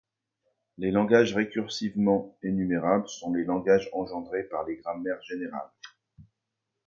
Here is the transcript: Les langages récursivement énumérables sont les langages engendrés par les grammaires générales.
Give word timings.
Les 0.79 0.89
langages 0.89 1.35
récursivement 1.35 2.35
énumérables 2.41 3.07
sont 3.07 3.31
les 3.35 3.43
langages 3.43 3.87
engendrés 3.93 4.45
par 4.45 4.65
les 4.65 4.77
grammaires 4.77 5.21
générales. 5.21 5.69